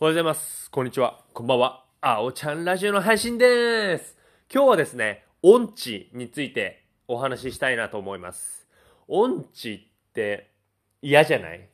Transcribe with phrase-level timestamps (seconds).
[0.00, 0.68] おはようございます。
[0.72, 1.20] こんにちは。
[1.32, 1.84] こんばんは。
[2.00, 4.16] あおちゃんラジオの配信です。
[4.52, 8.66] 今日はですね、音痴についてお話ししたいなと思います。
[9.06, 9.78] 音痴っ
[10.12, 10.50] て
[11.00, 11.68] 嫌じゃない？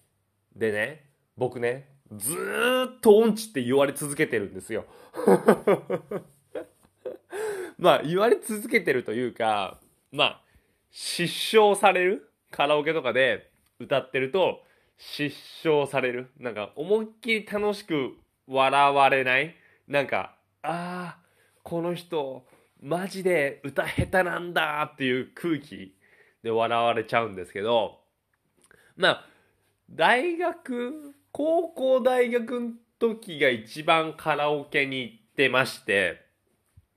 [0.54, 1.06] でね、
[1.38, 4.84] 僕ね、ずーっと音痴って言われ続けてるんですよ。
[7.78, 9.80] まあ、言われ続けてるというか、
[10.12, 10.42] まあ、
[10.90, 14.62] 失笑されるカラオケとかで歌ってると、
[15.00, 15.34] 失
[15.66, 16.30] 笑される。
[16.38, 19.56] なんか、思いっきり楽しく笑われない。
[19.88, 21.18] なんか、ああ、
[21.62, 22.44] この人、
[22.82, 25.94] マジで歌下手なんだっていう空気
[26.42, 28.00] で笑われちゃうんですけど、
[28.96, 29.26] まあ、
[29.90, 36.26] 大学、高校大学の時が一番カラオケに行ってまして、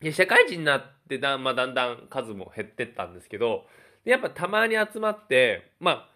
[0.01, 3.65] で社会人になってだ,、まあ、だんだん数も減ってったんですけど、
[4.03, 6.09] やっぱたまに集まって、まあ、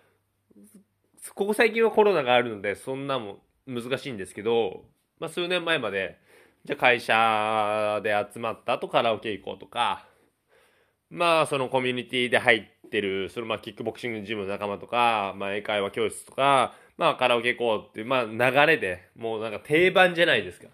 [1.33, 4.85] ここ最近はコロナがあるので、そんなも難しいんですけど、
[5.19, 6.17] まあ、数年前まで、
[6.65, 10.05] じゃあ会社で集まった後カラオケ行こうとか、
[11.09, 18.37] まあそのコミュニティで入ってる、そのまあキックボクシングジムの仲間とか、まあ英会話教室とか、まあカラオケ行こうっていう、まあ流
[18.67, 20.67] れで、もうなんか定番じゃないですか。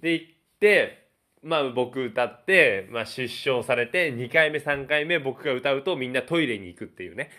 [0.00, 0.26] で行っ
[0.60, 1.08] て、
[1.42, 7.30] まあ僕歌って、まあ失笑されて、2回目3回目僕が歌うとみんなトイレに行くっていうね。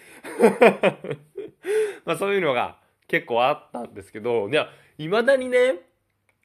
[2.05, 5.79] まあそういうのが結構あったんですけど、いや、未だにね、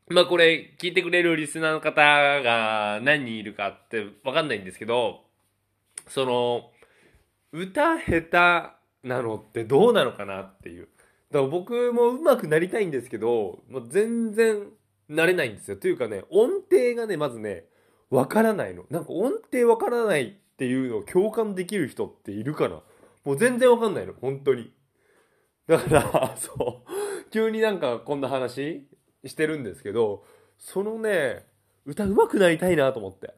[0.09, 2.03] まあこれ聞いてくれるリスナーの方
[2.43, 5.23] が何人いるかってわかんないんですけど、
[6.09, 6.71] その、
[7.53, 8.23] 歌下
[9.03, 10.89] 手なのってどうなのかなっていう。
[11.31, 14.67] だから僕も上手くなりたいんですけど、もう全然
[15.09, 15.77] なれないんですよ。
[15.77, 17.65] というかね、音程がね、まずね、
[18.11, 18.85] わからないの。
[18.91, 22.81] なんか音程わからないっていうのを共感できる人っているかな
[23.25, 24.73] もう全然わかんないの、本当に。
[25.69, 28.89] だから、 そう、急になんかこんな話
[29.25, 30.25] してるんですけど、
[30.57, 31.47] そのね、
[31.85, 33.35] 歌上手くなりたいなと思って。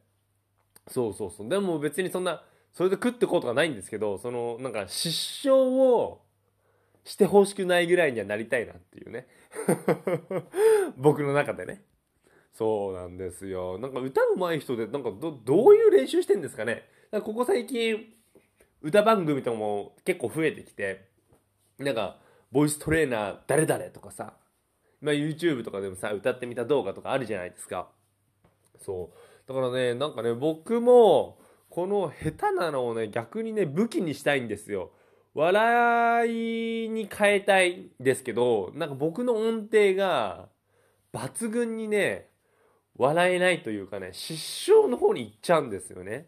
[0.89, 1.49] そうそうそう。
[1.49, 2.43] でも別にそんな、
[2.73, 6.23] それで食ってこうとかないんですけど、その、なんか失笑を
[7.05, 9.27] してほしくないぐらいにはなりたいなっていうね。
[10.97, 11.83] 僕の中でね。
[12.53, 13.79] そうなんですよ。
[13.79, 16.85] なんか歌うまい人で、なんかど、どういう練習してんですかね。
[17.11, 18.15] かここ最近、
[18.83, 21.10] 歌番組とかも結構増えてきて、
[21.85, 22.19] なんか、
[22.53, 24.35] ボイストレーナー誰々とかさ、
[25.01, 27.89] まあ YouTube とかでもさ、歌ってみた動画とかあるじゃないですか。
[28.85, 29.49] そう。
[29.49, 31.39] だからね、なんかね、僕も、
[31.71, 34.91] この下手なのをね、逆にね、武器にしたいんですよ。
[35.35, 40.49] 笑いに変えたいんですけど、なんか僕の音程が、
[41.13, 42.29] 抜群にね、
[42.97, 46.27] 笑えないというかね、失笑の方に行っちゃうんですよね。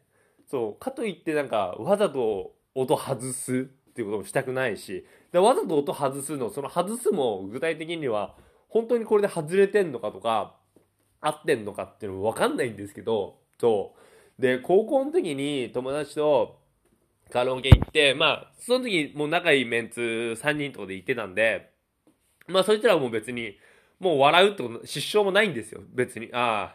[0.50, 0.82] そう。
[0.82, 8.36] かといってなんか、わざと音外すっていうこともしたくないし、でわざと音外すの、その外すも具体的には、
[8.68, 10.56] 本当にこれで外れてんのかとか、
[11.20, 13.94] 合ってんのかっていうのもわかんないんですけど、そ
[14.38, 14.42] う。
[14.42, 16.60] で、高校の時に友達と
[17.30, 20.00] カラオケ行って、まあ、その時もう仲いいメンツ
[20.36, 21.72] 3人とかで行ってたんで、
[22.48, 23.56] まあそいつらはもう別に、
[24.00, 25.80] もう笑うってこと、失笑もないんですよ。
[25.94, 26.28] 別に。
[26.32, 26.74] あ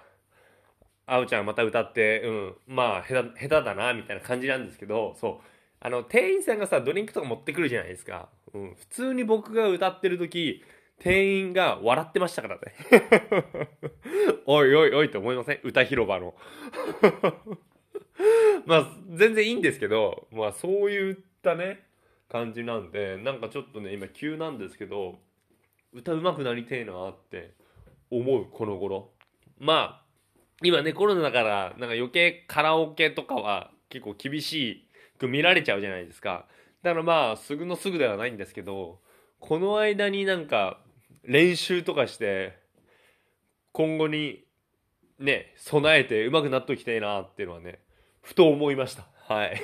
[1.06, 5.57] あ、あおちゃんまた歌って、うん、まあ下手、下手だな、みたいな感じなんですけど、そう。
[5.80, 8.30] あの、店員さんがさ、ドリンクとか持ってくるじゃないですか。
[8.54, 8.76] うん。
[8.76, 10.64] 普通に僕が歌ってる時、
[11.00, 12.74] 店員が笑ってましたからね。
[14.48, 15.60] おいおいおいと思いません？
[15.64, 16.36] 歌広場の。
[18.66, 21.86] まあ、全然いいんですけど、まあ、そういったね、
[22.30, 25.20] 感じなんで、なんかちょっとね、今急なんですけど、
[25.94, 27.54] 歌上手くなりてえなって
[28.10, 29.12] 思う、この頃。
[29.60, 30.06] まあ、
[30.64, 34.87] 今ね、コロナだから、なんか余計カラオケとかは結構厳しい
[35.18, 36.46] く見られちゃうじゃないですか。
[36.84, 39.00] だからまあ、すぐのすぐではないんですけど、
[39.40, 40.80] この間になんか
[41.24, 42.58] 練習とかして、
[43.72, 44.46] 今後に
[45.20, 47.80] ね、備えて上手くなっときたいなっていうのはね、
[48.22, 49.08] ふと思いました。
[49.28, 49.62] はい。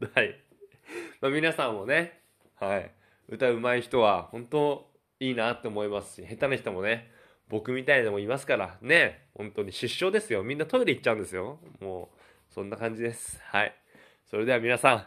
[0.14, 0.40] はい。
[1.20, 2.20] まあ、皆さんもね、
[2.56, 2.90] はい。
[3.28, 4.90] 歌うまい人は本当
[5.20, 7.10] いいなって思いますし、下手な人もね、
[7.48, 10.42] 僕みたいでもいますから、ね、本当に失笑ですよ。
[10.42, 11.58] みんなトイレ行っちゃうんですよ。
[11.80, 12.10] も
[12.50, 13.40] う、そんな感じです。
[13.42, 13.74] はい。
[14.30, 15.06] それでは皆さん、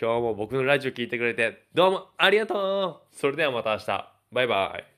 [0.00, 4.12] 今日も僕のラジオ聞いてくれて、どうもありがとうそれではまた明日。
[4.30, 4.91] バイバイ。